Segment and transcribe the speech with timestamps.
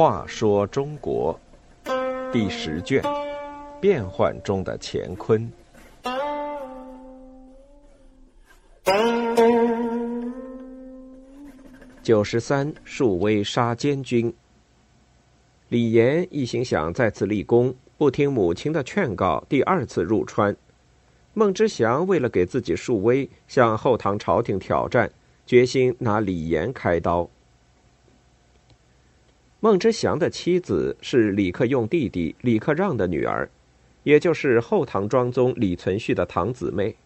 [0.00, 1.38] 话说中国
[2.32, 3.02] 第十卷：
[3.80, 5.52] 变幻中的乾坤。
[12.02, 14.34] 九十三，树威杀监军。
[15.68, 20.56] 李严一心想再次立功，不听母亲的劝告，第二次入川。
[21.32, 25.10] 孟知祥为了给自己树威，向后唐朝廷挑战，
[25.46, 27.30] 决心拿李严开刀。
[29.60, 33.48] 孟知祥的妻子是李克用弟弟李克让的女儿，
[34.02, 36.96] 也就是后唐庄宗李存勖的堂姊妹，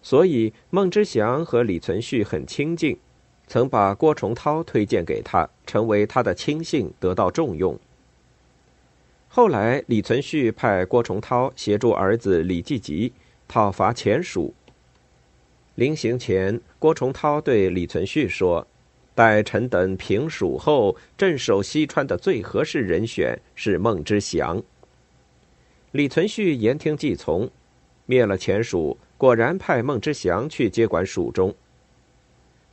[0.00, 2.96] 所以孟知祥和李存勖很亲近，
[3.46, 7.78] 曾把郭崇韬推荐给他，成为他的亲信，得到重用。
[9.28, 13.12] 后来，李存勖派郭崇韬协助儿子李继吉
[13.48, 14.54] 讨伐前蜀。
[15.74, 18.66] 临行前，郭崇韬对李存勖说。
[19.14, 24.62] 待臣等平蜀后，镇守西川的最合适人选是孟知祥。
[25.92, 27.48] 李存勖言听计从，
[28.04, 31.54] 灭了前蜀，果然派孟知祥去接管蜀中。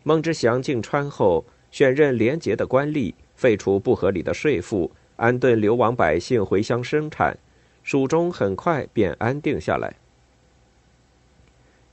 [0.04, 7.38] 孟知祥进川后，选任廉洁的官吏，废除不合理的税赋，安顿流亡百姓回乡生产，
[7.84, 9.96] 蜀中很快便安定下来。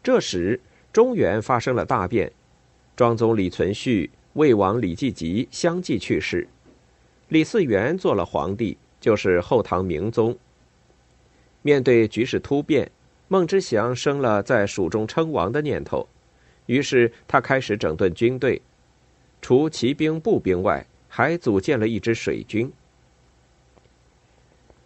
[0.03, 0.61] 这时，
[0.93, 2.33] 中原发生了大变，
[2.97, 4.11] 庄宗李存勖。
[4.34, 6.47] 魏王李继吉相继去世，
[7.31, 10.39] 李嗣源做了皇帝，就是后唐明宗。
[11.62, 12.89] 面对局势突变，
[13.27, 16.07] 孟知祥生了在蜀中称王的念头，
[16.67, 18.62] 于是他开始整顿军队，
[19.42, 22.73] 除骑兵、步兵外，还组建了一支水军。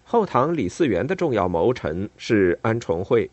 [0.05, 3.31] 后唐李嗣源的重要谋臣是安重会，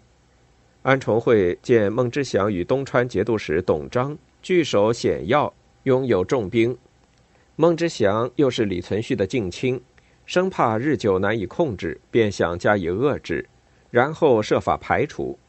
[0.84, 5.54] 安重会见孟知祥与东川节度使董璋据守险要。
[5.86, 6.78] 拥有重兵，
[7.56, 9.82] 孟知祥又是李存勖的近亲，
[10.28, 13.50] 生怕日久难以控制，便想加以遏制，
[13.90, 15.40] 然后设法排除。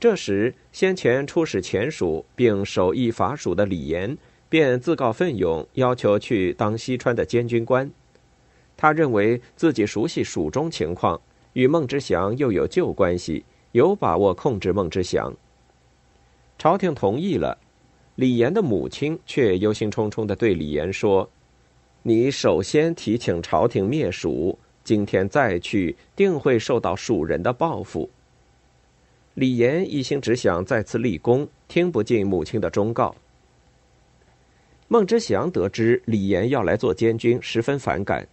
[0.00, 4.16] 这时，先前出使前蜀并守义伐蜀的李严，
[4.48, 7.90] 便自告奋勇，要求去当西川的监军官。
[8.78, 11.20] 他认为自己熟悉蜀中情况，
[11.52, 15.34] 与孟知祥又有旧关系，有把握控制孟知祥。
[16.58, 17.58] 朝廷同意了。
[18.14, 21.28] 李严的母亲却忧心忡忡的对李严说
[22.04, 28.08] ：“你首先提请朝廷灭蜀，今天再去，定会受到蜀人的报复。”
[29.32, 33.14] 李岩一心只想再次立功，听不进母亲的忠告。
[34.88, 38.28] 孟知祥得知李岩要来做监军，十分反感。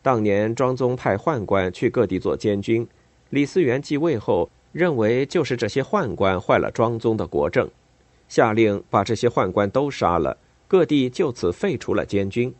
[0.00, 2.86] 当年庄宗派宦官去各地做监军，
[3.32, 7.66] 李嗣源继位后，认为就是这些宦官坏了庄宗的国政。
[8.28, 10.36] 下令把这些宦官都杀了，
[10.68, 12.54] 各地就此废除了监军。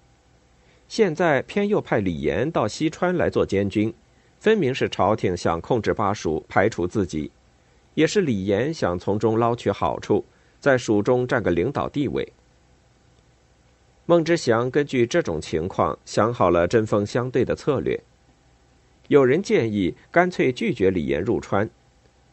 [0.89, 3.93] 现在偏又派李严到西川来做监军，
[4.39, 7.31] 分明是朝廷想控制巴蜀，排除自己，
[7.93, 10.25] 也是李严想从中捞取好处，
[10.59, 12.33] 在蜀中占个领导地位。
[14.07, 18.03] 孟知祥根据这种情况，想好了针锋相对的策略。
[19.09, 21.69] 有人建议干脆拒绝李岩入川，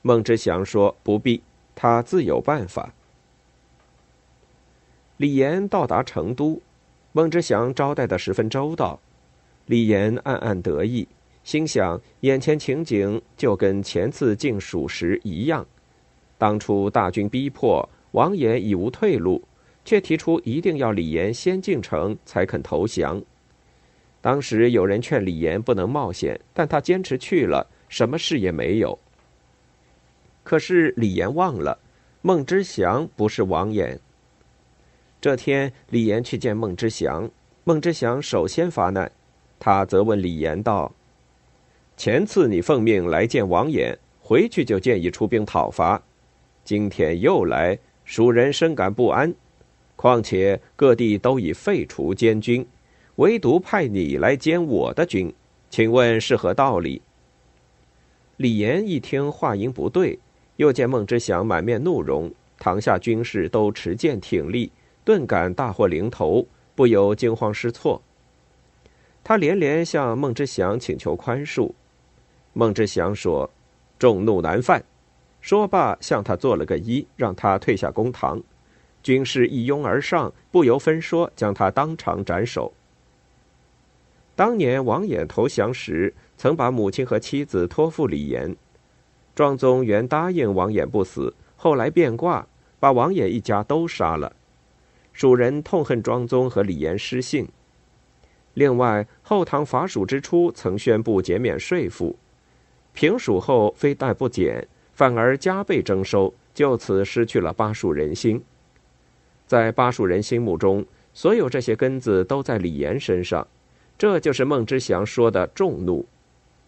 [0.01, 1.41] 孟知祥说不必，
[1.75, 2.93] 他自有办法。
[5.17, 6.61] 李岩到达成都，
[7.11, 8.99] 孟知祥招待的十分周到。
[9.65, 11.07] 李岩暗暗得意，
[11.43, 15.65] 心想：眼前情景就跟前次进蜀时一样。
[16.37, 19.43] 当初大军逼迫，王衍已无退路，
[19.83, 23.21] 却提出一定要李岩先进城才肯投降。
[24.21, 28.97] 当时有人劝李严不能冒险，但他坚持去了，什么事也没有。
[30.43, 31.79] 可是李岩忘了，
[32.21, 33.97] 孟知祥不是王衍。
[35.21, 37.29] 这天，李岩去见孟知祥，
[37.63, 39.11] 孟知祥首先发难，
[39.59, 40.91] 他责问李岩道
[41.95, 46.01] ：“前次你奉命来见王衍，回去就建议出兵讨伐，
[46.63, 49.33] 今天又来，蜀人深感不安。
[49.95, 52.65] 况且各地都已废除监军，
[53.19, 55.33] 唯独派你来监我的军，
[55.69, 57.01] 请问是何道理？”
[58.37, 60.17] 李严一听话音不对，
[60.55, 64.71] 又见孟知祥满面怒容，堂下军士都持剑挺立。
[65.03, 68.01] 顿感大祸临头，不由惊慌失措。
[69.21, 71.69] 他连连向孟知祥请求宽恕。
[72.53, 73.49] 孟知祥说
[73.99, 74.81] ：“众怒难犯。”
[75.41, 78.41] 说罢，向他做了个揖，让他退下公堂。
[79.03, 82.71] 军士一拥而上，不由分说，将他当场斩首。
[84.39, 88.55] 当年王衍投降时，曾把母亲和妻子托付李严。
[89.35, 92.47] 庄宗原答应王衍不死，后来变卦，
[92.79, 94.33] 把王衍一家都杀了。
[95.11, 97.49] 蜀人痛恨庄宗和李严失信。
[98.53, 102.15] 另外，后唐伐蜀之初曾宣布减免税赋，
[102.93, 108.41] 平蜀后非但不减，反而加倍征收，就此失去了巴蜀人心。
[109.45, 113.45] 在巴蜀人心目中，所有这些根子都在李严身上，
[113.99, 116.03] 这就是孟知祥说的众怒。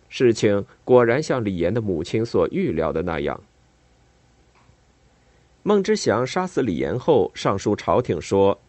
[0.09, 3.41] 事情果然像李岩的母亲所预料的那样。
[5.63, 8.59] 孟知祥杀死李岩后，上书朝廷说。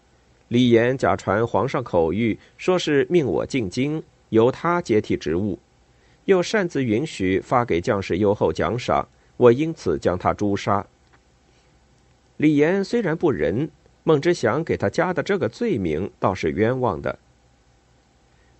[0.47, 5.59] 李岩假传皇上口谕，说是命我进京，由他接替职务，
[6.27, 10.87] 又擅自允许发给将士优厚奖赏，我因此将他诛杀。
[12.37, 13.69] 李岩虽然不仁，
[14.05, 17.19] 孟知祥给他加的这个罪名倒是冤枉的。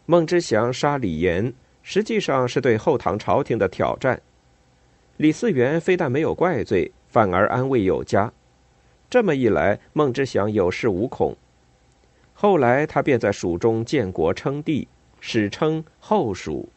[0.07, 1.53] 孟知祥杀李严，
[1.83, 4.21] 实际上是对后唐朝廷的挑战。
[5.17, 8.33] 李嗣源非但没有怪罪，反而安慰有加。
[9.09, 11.37] 这么一来，孟知祥有恃无恐。
[12.35, 14.89] 后来，他便在蜀中建国称帝，
[15.21, 16.69] 史称后蜀。